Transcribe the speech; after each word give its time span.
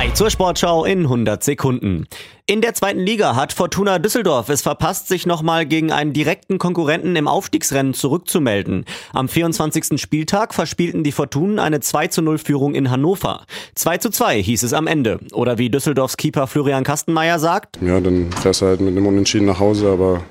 Hi 0.00 0.10
zur 0.14 0.30
Sportschau 0.30 0.86
in 0.86 1.00
100 1.00 1.44
Sekunden. 1.44 2.06
In 2.46 2.62
der 2.62 2.72
zweiten 2.72 3.00
Liga 3.00 3.36
hat 3.36 3.52
Fortuna 3.52 3.98
Düsseldorf 3.98 4.48
es 4.48 4.62
verpasst, 4.62 5.08
sich 5.08 5.26
nochmal 5.26 5.66
gegen 5.66 5.92
einen 5.92 6.14
direkten 6.14 6.56
Konkurrenten 6.56 7.16
im 7.16 7.28
Aufstiegsrennen 7.28 7.92
zurückzumelden. 7.92 8.86
Am 9.12 9.28
24. 9.28 10.00
Spieltag 10.00 10.54
verspielten 10.54 11.04
die 11.04 11.12
Fortunen 11.12 11.58
eine 11.58 11.80
2 11.80 12.06
zu 12.06 12.22
0 12.22 12.38
Führung 12.38 12.74
in 12.74 12.90
Hannover. 12.90 13.44
2 13.74 13.98
zu 13.98 14.08
2 14.08 14.42
hieß 14.42 14.62
es 14.62 14.72
am 14.72 14.86
Ende. 14.86 15.20
Oder 15.34 15.58
wie 15.58 15.68
Düsseldorfs 15.68 16.16
Keeper 16.16 16.46
Florian 16.46 16.82
Kastenmeier 16.82 17.38
sagt. 17.38 17.78
Ja, 17.82 18.00
dann 18.00 18.32
fährst 18.32 18.62
du 18.62 18.66
halt 18.68 18.80
mit 18.80 18.96
einem 18.96 19.06
Unentschieden 19.06 19.48
nach 19.48 19.60
Hause, 19.60 19.90
aber 19.90 20.22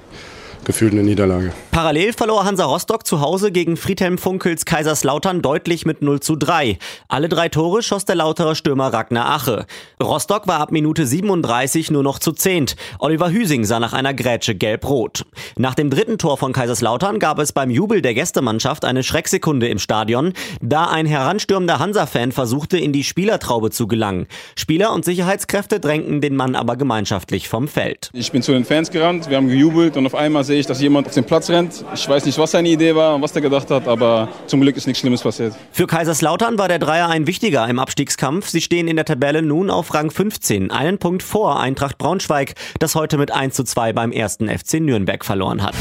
gefühlt 0.69 0.93
eine 0.93 1.01
Niederlage. 1.01 1.51
Parallel 1.71 2.13
verlor 2.13 2.45
Hansa 2.45 2.63
Rostock 2.63 3.03
zu 3.03 3.21
Hause 3.21 3.51
gegen 3.51 3.75
Friedhelm 3.75 4.19
Funkels 4.19 4.65
Kaiserslautern 4.65 5.41
deutlich 5.41 5.83
mit 5.87 6.03
0 6.03 6.19
zu 6.19 6.35
3. 6.35 6.77
Alle 7.07 7.27
drei 7.27 7.49
Tore 7.49 7.81
schoss 7.81 8.05
der 8.05 8.13
Lauterer 8.13 8.53
Stürmer 8.53 8.93
Ragnar 8.93 9.31
Ache. 9.31 9.65
Rostock 9.99 10.45
war 10.45 10.59
ab 10.59 10.71
Minute 10.71 11.07
37 11.07 11.89
nur 11.89 12.03
noch 12.03 12.19
zu 12.19 12.33
zehnt. 12.33 12.75
Oliver 12.99 13.31
Hüsing 13.31 13.65
sah 13.65 13.79
nach 13.79 13.93
einer 13.93 14.13
Grätsche 14.13 14.53
gelb-rot. 14.53 15.25
Nach 15.57 15.73
dem 15.73 15.89
dritten 15.89 16.19
Tor 16.19 16.37
von 16.37 16.53
Kaiserslautern 16.53 17.17
gab 17.17 17.39
es 17.39 17.51
beim 17.51 17.71
Jubel 17.71 18.03
der 18.03 18.13
Gästemannschaft 18.13 18.85
eine 18.85 19.01
Schrecksekunde 19.01 19.69
im 19.69 19.79
Stadion, 19.79 20.33
da 20.61 20.85
ein 20.85 21.07
heranstürmender 21.07 21.79
Hansa-Fan 21.79 22.31
versuchte, 22.31 22.77
in 22.77 22.93
die 22.93 23.03
Spielertraube 23.03 23.71
zu 23.71 23.87
gelangen. 23.87 24.27
Spieler 24.55 24.93
und 24.93 25.03
Sicherheitskräfte 25.03 25.79
drängten 25.79 26.21
den 26.21 26.35
Mann 26.35 26.55
aber 26.55 26.75
gemeinschaftlich 26.75 27.49
vom 27.49 27.67
Feld. 27.67 28.11
Ich 28.13 28.31
bin 28.31 28.43
zu 28.43 28.51
den 28.51 28.65
Fans 28.65 28.91
gerannt, 28.91 29.31
wir 29.31 29.37
haben 29.37 29.47
gejubelt 29.47 29.97
und 29.97 30.05
auf 30.05 30.13
einmal 30.13 30.43
sehe 30.43 30.58
ich, 30.59 30.67
dass 30.67 30.81
jemand 30.81 31.07
auf 31.07 31.13
den 31.13 31.23
Platz 31.23 31.49
rennt. 31.49 31.83
Ich 31.93 32.07
weiß 32.07 32.25
nicht, 32.25 32.37
was 32.37 32.51
seine 32.51 32.69
Idee 32.69 32.95
war 32.95 33.15
und 33.15 33.21
was 33.21 33.33
der 33.33 33.41
gedacht 33.41 33.69
hat, 33.71 33.87
aber 33.87 34.29
zum 34.47 34.61
Glück 34.61 34.77
ist 34.77 34.87
nichts 34.87 34.99
Schlimmes 34.99 35.21
passiert. 35.21 35.53
Für 35.71 35.87
Kaiserslautern 35.87 36.57
war 36.57 36.67
der 36.67 36.79
Dreier 36.79 37.09
ein 37.09 37.27
wichtiger 37.27 37.67
im 37.67 37.79
Abstiegskampf. 37.79 38.49
Sie 38.49 38.61
stehen 38.61 38.87
in 38.87 38.95
der 38.95 39.05
Tabelle 39.05 39.41
nun 39.41 39.69
auf 39.69 39.93
Rang 39.93 40.11
15, 40.11 40.71
einen 40.71 40.97
Punkt 40.97 41.23
vor 41.23 41.59
Eintracht 41.59 41.97
Braunschweig, 41.97 42.53
das 42.79 42.95
heute 42.95 43.17
mit 43.17 43.31
1 43.31 43.55
zu 43.55 43.63
2 43.63 43.93
beim 43.93 44.11
ersten 44.11 44.49
FC 44.49 44.79
Nürnberg 44.79 45.25
verloren 45.25 45.63
hat. 45.63 45.75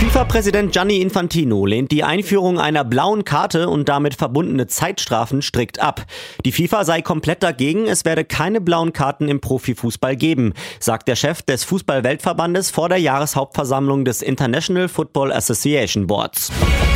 FIFA-Präsident 0.00 0.72
Gianni 0.72 1.02
Infantino 1.02 1.66
lehnt 1.66 1.92
die 1.92 2.04
Einführung 2.04 2.58
einer 2.58 2.84
blauen 2.84 3.26
Karte 3.26 3.68
und 3.68 3.90
damit 3.90 4.14
verbundene 4.14 4.66
Zeitstrafen 4.66 5.42
strikt 5.42 5.78
ab. 5.78 6.06
Die 6.46 6.52
FIFA 6.52 6.84
sei 6.84 7.02
komplett 7.02 7.42
dagegen, 7.42 7.86
es 7.86 8.06
werde 8.06 8.24
keine 8.24 8.62
blauen 8.62 8.94
Karten 8.94 9.28
im 9.28 9.42
Profifußball 9.42 10.16
geben, 10.16 10.54
sagt 10.78 11.06
der 11.06 11.16
Chef 11.16 11.42
des 11.42 11.64
Fußball-Weltverbandes 11.64 12.70
vor 12.70 12.88
der 12.88 12.96
Jahreshauptversammlung 12.96 14.06
des 14.06 14.22
International 14.22 14.88
Football 14.88 15.32
Association 15.32 16.06
Boards. 16.06 16.50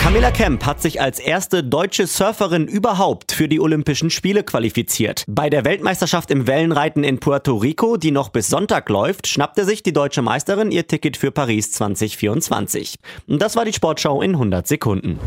Camilla 0.05 0.31
Kemp 0.31 0.67
hat 0.67 0.83
sich 0.83 1.01
als 1.01 1.19
erste 1.19 1.65
deutsche 1.65 2.07
Surferin 2.07 2.69
überhaupt 2.69 3.33
für 3.33 3.49
die 3.49 3.59
Olympischen 3.59 4.11
Spiele 4.11 4.45
qualifiziert. 4.45 5.25
Bei 5.27 5.49
der 5.49 5.65
Weltmeisterschaft 5.65 6.31
im 6.31 6.47
Wellenreiten 6.47 7.05
in 7.05 7.21
Puerto 7.21 7.57
Rico, 7.57 7.97
die 7.97 8.11
noch 8.11 8.29
bis 8.29 8.49
Sonntag 8.49 8.91
läuft, 8.91 9.27
schnappte 9.27 9.65
sich 9.65 9.83
die 9.83 9.95
deutsche 9.95 10.21
Meisterin 10.21 10.71
ihr 10.71 10.87
Ticket 10.87 11.17
für 11.17 11.31
Paris 11.31 11.73
2024. 11.73 12.97
Und 13.29 13.41
das 13.41 13.57
war 13.57 13.65
die 13.65 13.73
Sportschau 13.73 14.21
in 14.21 14.33
100 14.33 14.69
Sekunden. 14.69 15.19